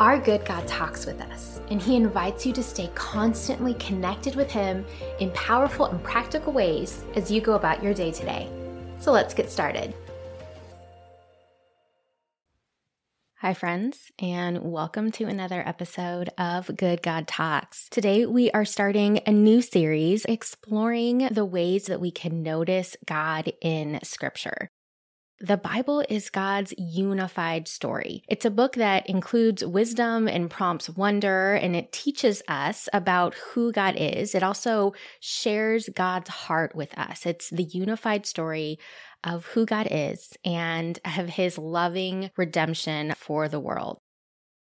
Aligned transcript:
Our 0.00 0.18
good 0.18 0.46
God 0.46 0.66
talks 0.66 1.04
with 1.04 1.20
us, 1.20 1.60
and 1.70 1.80
He 1.80 1.96
invites 1.96 2.46
you 2.46 2.52
to 2.54 2.62
stay 2.62 2.90
constantly 2.94 3.74
connected 3.74 4.34
with 4.34 4.50
Him 4.50 4.86
in 5.20 5.30
powerful 5.32 5.84
and 5.84 6.02
practical 6.02 6.50
ways 6.52 7.04
as 7.14 7.30
you 7.30 7.42
go 7.42 7.54
about 7.54 7.82
your 7.82 7.92
day 7.92 8.10
today. 8.10 8.48
So 8.98 9.12
let's 9.12 9.34
get 9.34 9.50
started. 9.50 9.94
Hi, 13.36 13.52
friends, 13.52 14.10
and 14.18 14.62
welcome 14.62 15.12
to 15.12 15.24
another 15.24 15.62
episode 15.66 16.30
of 16.38 16.74
Good 16.74 17.02
God 17.02 17.28
Talks. 17.28 17.88
Today, 17.90 18.24
we 18.24 18.50
are 18.52 18.64
starting 18.64 19.20
a 19.26 19.30
new 19.30 19.60
series 19.60 20.24
exploring 20.24 21.28
the 21.30 21.44
ways 21.44 21.84
that 21.84 22.00
we 22.00 22.10
can 22.10 22.42
notice 22.42 22.96
God 23.04 23.52
in 23.60 24.00
Scripture. 24.02 24.70
The 25.44 25.56
Bible 25.56 26.04
is 26.08 26.30
God's 26.30 26.72
unified 26.78 27.66
story. 27.66 28.22
It's 28.28 28.44
a 28.44 28.50
book 28.50 28.76
that 28.76 29.10
includes 29.10 29.64
wisdom 29.64 30.28
and 30.28 30.48
prompts 30.48 30.88
wonder, 30.88 31.54
and 31.54 31.74
it 31.74 31.90
teaches 31.90 32.44
us 32.46 32.88
about 32.92 33.34
who 33.34 33.72
God 33.72 33.96
is. 33.96 34.36
It 34.36 34.44
also 34.44 34.92
shares 35.18 35.88
God's 35.88 36.28
heart 36.30 36.76
with 36.76 36.96
us. 36.96 37.26
It's 37.26 37.50
the 37.50 37.64
unified 37.64 38.24
story 38.24 38.78
of 39.24 39.46
who 39.46 39.66
God 39.66 39.88
is 39.90 40.32
and 40.44 41.00
of 41.04 41.30
his 41.30 41.58
loving 41.58 42.30
redemption 42.36 43.12
for 43.16 43.48
the 43.48 43.58
world. 43.58 43.98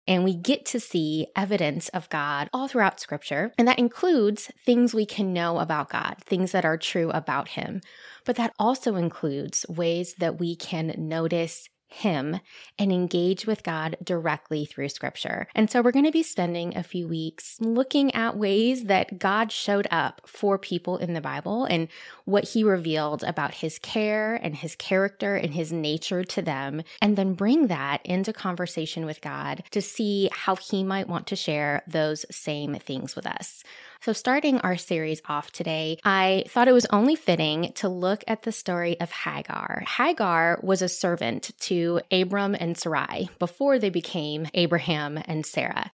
And 0.07 0.25
we 0.25 0.35
get 0.35 0.67
to 0.67 0.81
see 0.81 1.29
evidence 1.35 1.89
of 1.91 2.09
God 2.11 2.51
all 2.53 2.69
throughout 2.69 3.01
scripture. 3.01 3.53
And 3.57 3.67
that 3.67 3.79
includes 3.79 4.51
things 4.65 4.95
we 4.95 5.07
can 5.07 5.33
know 5.33 5.59
about 5.59 5.91
God, 5.91 6.17
things 6.21 6.53
that 6.53 6.65
are 6.65 6.77
true 6.77 7.11
about 7.11 7.49
him. 7.49 7.81
But 8.25 8.37
that 8.37 8.53
also 8.59 8.97
includes 8.97 9.65
ways 9.69 10.15
that 10.19 10.39
we 10.39 10.57
can 10.57 10.95
notice 10.97 11.69
him 11.95 12.41
and 12.79 12.93
engage 12.93 13.47
with 13.47 13.63
God 13.63 13.97
directly 14.03 14.65
through 14.65 14.89
scripture. 14.89 15.47
And 15.55 15.71
so 15.71 15.81
we're 15.81 15.93
going 15.93 16.05
to 16.05 16.11
be 16.11 16.23
spending 16.23 16.77
a 16.77 16.83
few 16.83 17.07
weeks 17.07 17.57
looking 17.61 18.15
at 18.15 18.37
ways 18.37 18.85
that 18.85 19.19
God 19.19 19.53
showed 19.53 19.87
up 19.91 20.21
for 20.27 20.59
people 20.59 20.99
in 20.99 21.15
the 21.15 21.21
Bible 21.21 21.65
and 21.65 21.89
what 22.25 22.49
he 22.49 22.65
revealed 22.65 23.23
about 23.23 23.55
his 23.55 23.79
care 23.79 24.35
and 24.35 24.57
his 24.57 24.75
character 24.77 25.37
and 25.37 25.55
his 25.55 25.73
nature 25.73 26.25
to 26.25 26.43
them, 26.43 26.83
and 27.01 27.17
then 27.17 27.35
bring 27.35 27.69
that 27.69 28.05
into 28.05 28.33
conversation 28.33 29.07
with 29.07 29.21
God 29.21 29.63
to 29.71 29.81
see 29.81 30.29
how 30.33 30.57
he 30.57 30.83
might 30.83 31.09
want 31.09 31.27
to 31.29 31.37
share 31.37 31.83
those 31.87 32.27
same 32.31 32.75
things 32.75 33.15
with 33.15 33.27
us. 33.27 33.63
So, 34.01 34.13
starting 34.13 34.59
our 34.61 34.77
series 34.77 35.23
off 35.29 35.51
today, 35.51 35.99
I 36.05 36.45
thought 36.49 36.69
it 36.69 36.73
was 36.73 36.87
only 36.91 37.17
fitting 37.17 37.73
to 37.77 37.89
look 37.89 38.23
at 38.27 38.43
the 38.43 38.53
story 38.53 39.01
of 39.01 39.11
Hagar. 39.11 39.83
Hagar 39.87 40.61
was 40.63 40.83
a 40.83 40.89
servant 40.89 41.51
to 41.61 42.01
Abram 42.11 42.55
and 42.59 42.77
Sarai 42.77 43.29
before 43.39 43.79
they 43.79 43.91
became 43.91 44.47
Abraham 44.55 45.19
and 45.25 45.47
Sarah. 45.47 45.91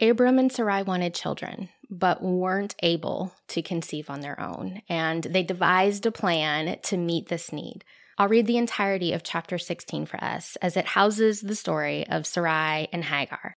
Abram 0.00 0.38
and 0.38 0.52
Sarai 0.52 0.82
wanted 0.82 1.14
children, 1.14 1.70
but 1.88 2.22
weren't 2.22 2.74
able 2.82 3.32
to 3.48 3.62
conceive 3.62 4.10
on 4.10 4.20
their 4.20 4.38
own, 4.38 4.82
and 4.88 5.24
they 5.24 5.42
devised 5.42 6.04
a 6.04 6.12
plan 6.12 6.78
to 6.82 6.98
meet 6.98 7.28
this 7.28 7.50
need. 7.50 7.82
I'll 8.18 8.28
read 8.28 8.46
the 8.46 8.58
entirety 8.58 9.12
of 9.12 9.22
chapter 9.22 9.58
16 9.58 10.06
for 10.06 10.22
us 10.22 10.56
as 10.62 10.76
it 10.76 10.86
houses 10.86 11.40
the 11.40 11.56
story 11.56 12.06
of 12.08 12.26
Sarai 12.26 12.88
and 12.92 13.04
Hagar. 13.04 13.56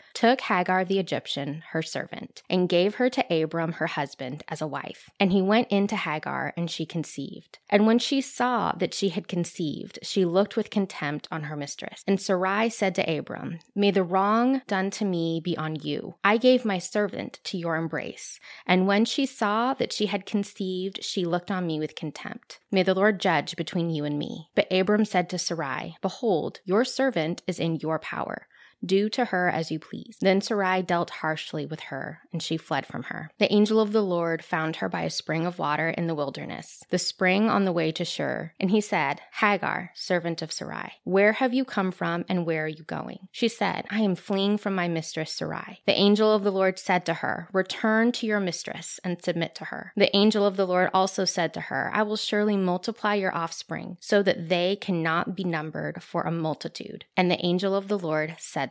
took 0.13 0.41
Hagar 0.41 0.85
the 0.85 0.99
Egyptian, 0.99 1.63
her 1.71 1.81
servant, 1.81 2.43
and 2.49 2.69
gave 2.69 2.95
her 2.95 3.09
to 3.09 3.43
Abram 3.43 3.73
her 3.73 3.87
husband 3.87 4.43
as 4.47 4.61
a 4.61 4.67
wife. 4.67 5.09
And 5.19 5.31
he 5.31 5.41
went 5.41 5.67
in 5.69 5.87
to 5.87 5.95
Hagar, 5.95 6.53
and 6.57 6.69
she 6.69 6.85
conceived. 6.85 7.59
And 7.69 7.85
when 7.85 7.99
she 7.99 8.21
saw 8.21 8.73
that 8.73 8.93
she 8.93 9.09
had 9.09 9.27
conceived, 9.27 9.99
she 10.03 10.25
looked 10.25 10.55
with 10.55 10.69
contempt 10.69 11.27
on 11.31 11.43
her 11.43 11.55
mistress. 11.55 12.03
And 12.07 12.19
Sarai 12.19 12.69
said 12.69 12.95
to 12.95 13.17
Abram, 13.17 13.59
May 13.75 13.91
the 13.91 14.03
wrong 14.03 14.61
done 14.67 14.91
to 14.91 15.05
me 15.05 15.41
be 15.43 15.57
on 15.57 15.75
you. 15.75 16.15
I 16.23 16.37
gave 16.37 16.65
my 16.65 16.79
servant 16.79 17.39
to 17.45 17.57
your 17.57 17.75
embrace. 17.75 18.39
And 18.65 18.87
when 18.87 19.05
she 19.05 19.25
saw 19.25 19.73
that 19.75 19.93
she 19.93 20.07
had 20.07 20.25
conceived, 20.25 21.03
she 21.03 21.25
looked 21.25 21.51
on 21.51 21.67
me 21.67 21.79
with 21.79 21.95
contempt. 21.95 22.59
May 22.71 22.83
the 22.83 22.93
Lord 22.93 23.19
judge 23.19 23.55
between 23.55 23.89
you 23.89 24.05
and 24.05 24.17
me. 24.17 24.49
But 24.55 24.71
Abram 24.71 25.05
said 25.05 25.29
to 25.29 25.37
Sarai, 25.37 25.95
Behold, 26.01 26.59
your 26.65 26.85
servant 26.85 27.41
is 27.47 27.59
in 27.59 27.75
your 27.77 27.99
power. 27.99 28.47
Do 28.83 29.09
to 29.09 29.25
her 29.25 29.49
as 29.49 29.71
you 29.71 29.79
please. 29.79 30.17
Then 30.21 30.41
Sarai 30.41 30.81
dealt 30.81 31.09
harshly 31.09 31.65
with 31.65 31.81
her, 31.81 32.19
and 32.33 32.41
she 32.41 32.57
fled 32.57 32.85
from 32.85 33.03
her. 33.03 33.29
The 33.39 33.51
angel 33.51 33.79
of 33.79 33.91
the 33.91 34.03
Lord 34.03 34.43
found 34.43 34.77
her 34.77 34.89
by 34.89 35.03
a 35.03 35.09
spring 35.09 35.45
of 35.45 35.59
water 35.59 35.89
in 35.89 36.07
the 36.07 36.15
wilderness, 36.15 36.83
the 36.89 36.97
spring 36.97 37.49
on 37.49 37.65
the 37.65 37.71
way 37.71 37.91
to 37.91 38.05
Shur. 38.05 38.53
And 38.59 38.71
he 38.71 38.81
said, 38.81 39.21
Hagar, 39.39 39.91
servant 39.93 40.41
of 40.41 40.51
Sarai, 40.51 40.93
where 41.03 41.33
have 41.33 41.53
you 41.53 41.63
come 41.63 41.91
from 41.91 42.25
and 42.27 42.45
where 42.45 42.65
are 42.65 42.67
you 42.67 42.83
going? 42.83 43.27
She 43.31 43.47
said, 43.47 43.85
I 43.89 43.99
am 43.99 44.15
fleeing 44.15 44.57
from 44.57 44.75
my 44.75 44.87
mistress 44.87 45.31
Sarai. 45.31 45.81
The 45.85 45.99
angel 45.99 46.33
of 46.33 46.43
the 46.43 46.51
Lord 46.51 46.79
said 46.79 47.05
to 47.05 47.15
her, 47.15 47.49
Return 47.53 48.11
to 48.13 48.25
your 48.25 48.39
mistress 48.39 48.99
and 49.03 49.23
submit 49.23 49.55
to 49.55 49.65
her. 49.65 49.93
The 49.95 50.15
angel 50.15 50.45
of 50.45 50.57
the 50.57 50.67
Lord 50.67 50.89
also 50.93 51.25
said 51.25 51.53
to 51.53 51.61
her, 51.61 51.91
I 51.93 52.03
will 52.03 52.17
surely 52.17 52.57
multiply 52.57 53.15
your 53.15 53.35
offspring, 53.35 53.97
so 53.99 54.23
that 54.23 54.49
they 54.49 54.75
cannot 54.75 55.35
be 55.35 55.43
numbered 55.43 56.01
for 56.01 56.23
a 56.23 56.31
multitude. 56.31 57.05
And 57.15 57.29
the 57.29 57.43
angel 57.45 57.75
of 57.75 57.87
the 57.87 57.99
Lord 57.99 58.35
said, 58.39 58.70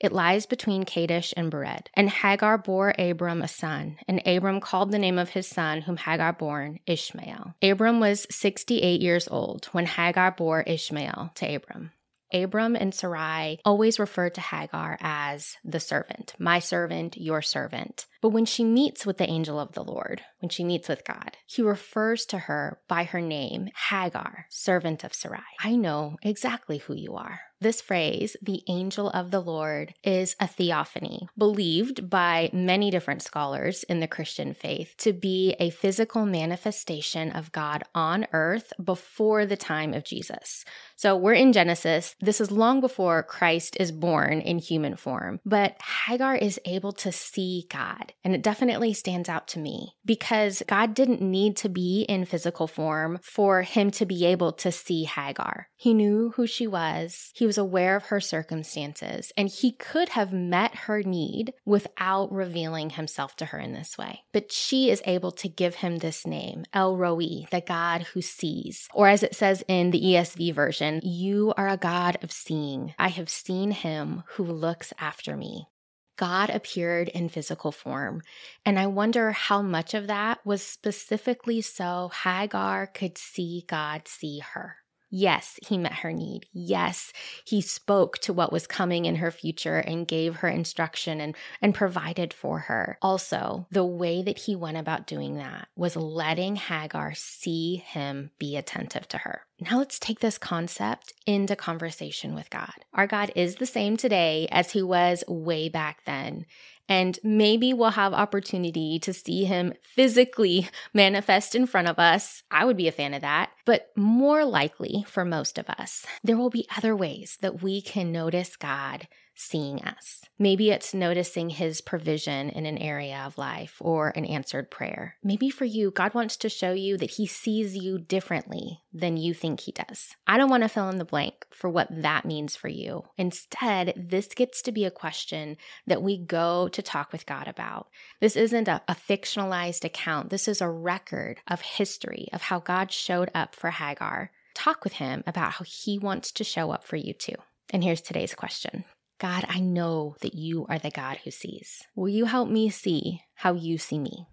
it 0.00 0.12
lies 0.12 0.46
between 0.46 0.84
Kadesh 0.84 1.32
and 1.36 1.50
Bered. 1.50 1.86
And 1.94 2.08
Hagar 2.08 2.58
bore 2.58 2.94
Abram 2.98 3.42
a 3.42 3.48
son, 3.48 3.98
and 4.06 4.26
Abram 4.26 4.60
called 4.60 4.92
the 4.92 4.98
name 4.98 5.18
of 5.18 5.30
his 5.30 5.46
son, 5.46 5.82
whom 5.82 5.96
Hagar 5.96 6.32
bore, 6.32 6.76
Ishmael. 6.86 7.54
Abram 7.62 8.00
was 8.00 8.26
68 8.30 9.00
years 9.00 9.28
old 9.28 9.66
when 9.66 9.86
Hagar 9.86 10.32
bore 10.32 10.62
Ishmael 10.62 11.30
to 11.36 11.54
Abram. 11.54 11.92
Abram 12.32 12.74
and 12.74 12.94
Sarai 12.94 13.60
always 13.64 13.98
referred 13.98 14.34
to 14.34 14.40
Hagar 14.40 14.98
as 15.00 15.56
the 15.64 15.80
servant, 15.80 16.34
my 16.38 16.58
servant, 16.58 17.16
your 17.16 17.40
servant. 17.40 18.06
But 18.26 18.30
when 18.32 18.44
she 18.44 18.64
meets 18.64 19.06
with 19.06 19.18
the 19.18 19.30
angel 19.30 19.60
of 19.60 19.74
the 19.74 19.84
Lord, 19.84 20.20
when 20.40 20.48
she 20.48 20.64
meets 20.64 20.88
with 20.88 21.04
God, 21.04 21.36
he 21.46 21.62
refers 21.62 22.26
to 22.26 22.38
her 22.38 22.80
by 22.88 23.04
her 23.04 23.20
name, 23.20 23.68
Hagar, 23.88 24.46
servant 24.50 25.04
of 25.04 25.14
Sarai. 25.14 25.44
I 25.60 25.76
know 25.76 26.16
exactly 26.24 26.78
who 26.78 26.96
you 26.96 27.14
are. 27.14 27.42
This 27.58 27.80
phrase, 27.80 28.36
the 28.42 28.62
angel 28.68 29.08
of 29.10 29.30
the 29.30 29.40
Lord, 29.40 29.94
is 30.04 30.36
a 30.38 30.46
theophany, 30.46 31.26
believed 31.38 32.10
by 32.10 32.50
many 32.52 32.90
different 32.90 33.22
scholars 33.22 33.82
in 33.84 34.00
the 34.00 34.06
Christian 34.06 34.52
faith 34.52 34.94
to 34.98 35.14
be 35.14 35.56
a 35.58 35.70
physical 35.70 36.26
manifestation 36.26 37.30
of 37.30 37.52
God 37.52 37.82
on 37.94 38.26
earth 38.34 38.74
before 38.82 39.46
the 39.46 39.56
time 39.56 39.94
of 39.94 40.04
Jesus. 40.04 40.66
So 40.96 41.16
we're 41.16 41.32
in 41.32 41.54
Genesis. 41.54 42.14
This 42.20 42.42
is 42.42 42.50
long 42.50 42.82
before 42.82 43.22
Christ 43.22 43.78
is 43.80 43.90
born 43.90 44.42
in 44.42 44.58
human 44.58 44.96
form, 44.96 45.40
but 45.46 45.80
Hagar 45.80 46.36
is 46.36 46.60
able 46.66 46.92
to 46.92 47.10
see 47.10 47.66
God. 47.70 48.12
And 48.24 48.34
it 48.34 48.42
definitely 48.42 48.92
stands 48.92 49.28
out 49.28 49.46
to 49.48 49.60
me 49.60 49.94
because 50.04 50.62
God 50.66 50.94
didn't 50.94 51.20
need 51.20 51.56
to 51.58 51.68
be 51.68 52.04
in 52.08 52.24
physical 52.24 52.66
form 52.66 53.20
for 53.22 53.62
him 53.62 53.90
to 53.92 54.06
be 54.06 54.26
able 54.26 54.52
to 54.54 54.72
see 54.72 55.04
Hagar. 55.04 55.68
He 55.76 55.94
knew 55.94 56.32
who 56.34 56.46
she 56.46 56.66
was, 56.66 57.30
he 57.34 57.46
was 57.46 57.56
aware 57.56 57.94
of 57.94 58.06
her 58.06 58.20
circumstances, 58.20 59.32
and 59.36 59.48
he 59.48 59.72
could 59.72 60.08
have 60.10 60.32
met 60.32 60.74
her 60.74 61.02
need 61.02 61.52
without 61.64 62.32
revealing 62.32 62.90
himself 62.90 63.36
to 63.36 63.46
her 63.46 63.58
in 63.58 63.74
this 63.74 63.96
way. 63.96 64.22
But 64.32 64.50
she 64.50 64.90
is 64.90 65.02
able 65.04 65.30
to 65.32 65.48
give 65.48 65.76
him 65.76 65.98
this 65.98 66.26
name, 66.26 66.64
El 66.72 66.96
Roi, 66.96 67.46
the 67.50 67.62
God 67.64 68.02
who 68.02 68.22
sees. 68.22 68.88
Or 68.92 69.08
as 69.08 69.22
it 69.22 69.36
says 69.36 69.62
in 69.68 69.92
the 69.92 70.02
ESV 70.02 70.54
version, 70.54 71.00
you 71.04 71.54
are 71.56 71.68
a 71.68 71.76
God 71.76 72.18
of 72.22 72.32
seeing. 72.32 72.94
I 72.98 73.08
have 73.08 73.28
seen 73.28 73.70
him 73.70 74.24
who 74.30 74.42
looks 74.42 74.92
after 74.98 75.36
me. 75.36 75.68
God 76.16 76.50
appeared 76.50 77.08
in 77.08 77.28
physical 77.28 77.72
form. 77.72 78.22
And 78.64 78.78
I 78.78 78.86
wonder 78.86 79.32
how 79.32 79.62
much 79.62 79.94
of 79.94 80.06
that 80.06 80.44
was 80.44 80.62
specifically 80.62 81.60
so 81.60 82.10
Hagar 82.24 82.86
could 82.86 83.18
see 83.18 83.64
God 83.68 84.08
see 84.08 84.40
her. 84.40 84.76
Yes, 85.08 85.58
he 85.66 85.78
met 85.78 85.92
her 85.92 86.12
need. 86.12 86.46
Yes, 86.52 87.12
he 87.44 87.60
spoke 87.60 88.18
to 88.18 88.32
what 88.32 88.52
was 88.52 88.66
coming 88.66 89.04
in 89.04 89.16
her 89.16 89.30
future 89.30 89.78
and 89.78 90.06
gave 90.06 90.36
her 90.36 90.48
instruction 90.48 91.20
and, 91.20 91.36
and 91.62 91.74
provided 91.74 92.34
for 92.34 92.58
her. 92.60 92.98
Also, 93.00 93.66
the 93.70 93.84
way 93.84 94.22
that 94.22 94.38
he 94.38 94.56
went 94.56 94.76
about 94.76 95.06
doing 95.06 95.36
that 95.36 95.68
was 95.76 95.96
letting 95.96 96.56
Hagar 96.56 97.14
see 97.14 97.76
him 97.76 98.30
be 98.38 98.56
attentive 98.56 99.06
to 99.08 99.18
her. 99.18 99.42
Now 99.58 99.78
let's 99.78 99.98
take 99.98 100.20
this 100.20 100.36
concept 100.36 101.14
into 101.26 101.56
conversation 101.56 102.34
with 102.34 102.50
God. 102.50 102.74
Our 102.92 103.06
God 103.06 103.32
is 103.34 103.56
the 103.56 103.64
same 103.64 103.96
today 103.96 104.46
as 104.50 104.72
he 104.72 104.82
was 104.82 105.24
way 105.26 105.70
back 105.70 106.04
then. 106.04 106.44
And 106.90 107.18
maybe 107.24 107.72
we'll 107.72 107.90
have 107.90 108.12
opportunity 108.12 108.98
to 109.00 109.14
see 109.14 109.44
him 109.44 109.72
physically 109.82 110.68
manifest 110.94 111.54
in 111.54 111.66
front 111.66 111.88
of 111.88 111.98
us. 111.98 112.42
I 112.50 112.66
would 112.66 112.76
be 112.76 112.86
a 112.86 112.92
fan 112.92 113.14
of 113.14 113.22
that. 113.22 113.50
But 113.64 113.90
more 113.96 114.44
likely 114.44 115.06
for 115.08 115.24
most 115.24 115.56
of 115.58 115.70
us, 115.70 116.04
there 116.22 116.36
will 116.36 116.50
be 116.50 116.68
other 116.76 116.94
ways 116.94 117.38
that 117.40 117.62
we 117.62 117.80
can 117.80 118.12
notice 118.12 118.56
God 118.56 119.08
seeing 119.36 119.82
us. 119.82 120.22
Maybe 120.38 120.70
it's 120.70 120.94
noticing 120.94 121.50
his 121.50 121.80
provision 121.80 122.48
in 122.50 122.66
an 122.66 122.78
area 122.78 123.22
of 123.26 123.38
life 123.38 123.76
or 123.80 124.08
an 124.16 124.24
answered 124.24 124.70
prayer. 124.70 125.16
Maybe 125.22 125.50
for 125.50 125.64
you, 125.66 125.90
God 125.90 126.14
wants 126.14 126.36
to 126.38 126.48
show 126.48 126.72
you 126.72 126.96
that 126.96 127.12
he 127.12 127.26
sees 127.26 127.76
you 127.76 127.98
differently 127.98 128.80
than 128.92 129.16
you 129.16 129.34
think 129.34 129.60
he 129.60 129.72
does. 129.72 130.16
I 130.26 130.38
don't 130.38 130.50
want 130.50 130.62
to 130.62 130.68
fill 130.68 130.88
in 130.88 130.98
the 130.98 131.04
blank 131.04 131.46
for 131.50 131.68
what 131.68 131.88
that 131.90 132.24
means 132.24 132.56
for 132.56 132.68
you. 132.68 133.04
Instead, 133.18 133.92
this 133.96 134.28
gets 134.28 134.62
to 134.62 134.72
be 134.72 134.84
a 134.84 134.90
question 134.90 135.58
that 135.86 136.02
we 136.02 136.18
go 136.18 136.68
to 136.68 136.82
talk 136.82 137.12
with 137.12 137.26
God 137.26 137.46
about. 137.46 137.88
This 138.20 138.36
isn't 138.36 138.68
a, 138.68 138.82
a 138.88 138.94
fictionalized 138.94 139.84
account, 139.84 140.30
this 140.30 140.48
is 140.48 140.60
a 140.60 140.70
record 140.70 141.40
of 141.46 141.60
history 141.60 142.28
of 142.32 142.42
how 142.42 142.58
God 142.58 142.90
showed 142.90 143.30
up 143.34 143.54
for 143.54 143.70
Hagar. 143.70 144.30
Talk 144.54 144.84
with 144.84 144.94
him 144.94 145.22
about 145.26 145.52
how 145.52 145.64
he 145.66 145.98
wants 145.98 146.32
to 146.32 146.44
show 146.44 146.70
up 146.70 146.84
for 146.84 146.96
you 146.96 147.12
too. 147.12 147.34
And 147.70 147.84
here's 147.84 148.00
today's 148.00 148.34
question 148.34 148.84
God, 149.18 149.46
I 149.48 149.60
know 149.60 150.14
that 150.20 150.34
you 150.34 150.66
are 150.68 150.78
the 150.78 150.90
God 150.90 151.18
who 151.24 151.30
sees. 151.30 151.82
Will 151.94 152.10
you 152.10 152.26
help 152.26 152.50
me 152.50 152.68
see 152.68 153.22
how 153.34 153.54
you 153.54 153.78
see 153.78 153.98
me? 153.98 154.26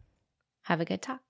Have 0.64 0.82
a 0.82 0.86
good 0.86 1.02
talk. 1.02 1.22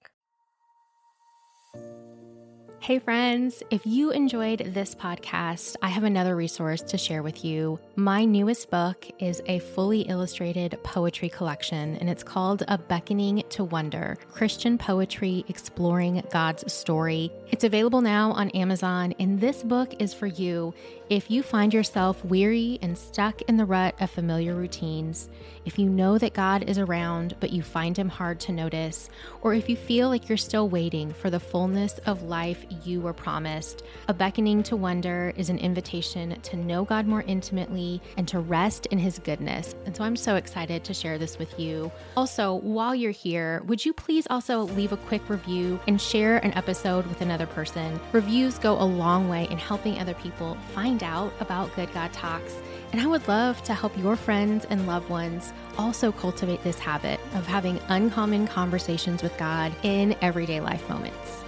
Hey, 2.83 2.99
friends, 2.99 3.63
if 3.71 3.85
you 3.85 4.11
enjoyed 4.11 4.73
this 4.73 4.93
podcast, 4.93 5.77
I 5.81 5.87
have 5.87 6.03
another 6.03 6.35
resource 6.35 6.81
to 6.81 6.97
share 6.97 7.23
with 7.23 7.45
you. 7.45 7.79
My 7.95 8.25
newest 8.25 8.69
book 8.69 9.07
is 9.19 9.41
a 9.45 9.59
fully 9.59 10.01
illustrated 10.01 10.77
poetry 10.83 11.29
collection, 11.29 11.95
and 11.95 12.09
it's 12.09 12.23
called 12.23 12.63
A 12.67 12.77
Beckoning 12.77 13.41
to 13.51 13.63
Wonder 13.63 14.17
Christian 14.29 14.77
Poetry 14.77 15.45
Exploring 15.47 16.23
God's 16.29 16.73
Story. 16.73 17.31
It's 17.51 17.63
available 17.63 18.01
now 18.01 18.33
on 18.33 18.49
Amazon, 18.49 19.13
and 19.17 19.39
this 19.39 19.63
book 19.63 19.93
is 20.01 20.13
for 20.13 20.27
you 20.27 20.73
if 21.13 21.29
you 21.29 21.43
find 21.43 21.75
yourself 21.75 22.25
weary 22.25 22.79
and 22.81 22.97
stuck 22.97 23.43
in 23.43 23.55
the 23.55 23.65
rut 23.65 23.93
of 24.01 24.09
familiar 24.09 24.55
routines, 24.55 25.29
if 25.63 25.77
you 25.77 25.87
know 25.87 26.17
that 26.17 26.33
God 26.33 26.63
is 26.67 26.79
around 26.79 27.35
but 27.39 27.51
you 27.51 27.61
find 27.61 27.95
him 27.95 28.09
hard 28.09 28.39
to 28.39 28.51
notice, 28.51 29.11
or 29.43 29.53
if 29.53 29.69
you 29.69 29.75
feel 29.75 30.09
like 30.09 30.27
you're 30.27 30.39
still 30.39 30.67
waiting 30.67 31.13
for 31.13 31.29
the 31.29 31.39
fullness 31.39 31.99
of 32.07 32.23
life 32.23 32.65
you 32.83 32.99
were 32.99 33.13
promised, 33.13 33.83
A 34.07 34.13
Beckoning 34.13 34.63
to 34.63 34.75
Wonder 34.75 35.33
is 35.37 35.51
an 35.51 35.59
invitation 35.59 36.41
to 36.41 36.57
know 36.57 36.83
God 36.83 37.05
more 37.05 37.21
intimately 37.27 38.01
and 38.17 38.27
to 38.29 38.39
rest 38.39 38.87
in 38.87 38.97
his 38.97 39.19
goodness. 39.19 39.75
And 39.85 39.95
so 39.95 40.03
I'm 40.03 40.15
so 40.15 40.35
excited 40.35 40.83
to 40.83 40.95
share 40.95 41.19
this 41.19 41.37
with 41.37 41.59
you. 41.59 41.91
Also, 42.17 42.55
while 42.55 42.95
you're 42.95 43.11
here, 43.11 43.61
would 43.67 43.85
you 43.85 43.93
please 43.93 44.25
also 44.31 44.61
leave 44.61 44.91
a 44.91 44.97
quick 44.97 45.29
review 45.29 45.79
and 45.87 46.01
share 46.01 46.37
an 46.37 46.55
episode 46.55 47.05
with 47.05 47.21
another 47.21 47.45
person? 47.45 47.99
Reviews 48.13 48.57
go 48.57 48.73
a 48.73 48.83
long 48.83 49.29
way 49.29 49.47
in 49.51 49.59
helping 49.59 49.99
other 49.99 50.15
people 50.15 50.57
find 50.73 51.02
out 51.03 51.33
about 51.39 51.75
Good 51.75 51.93
God 51.93 52.11
Talks. 52.13 52.55
And 52.91 53.01
I 53.01 53.07
would 53.07 53.27
love 53.27 53.61
to 53.63 53.73
help 53.73 53.97
your 53.97 54.15
friends 54.15 54.65
and 54.69 54.87
loved 54.87 55.09
ones 55.09 55.51
also 55.77 56.11
cultivate 56.11 56.63
this 56.63 56.79
habit 56.79 57.19
of 57.33 57.45
having 57.45 57.79
uncommon 57.89 58.47
conversations 58.47 59.21
with 59.21 59.37
God 59.37 59.73
in 59.83 60.15
everyday 60.21 60.59
life 60.59 60.87
moments. 60.89 61.43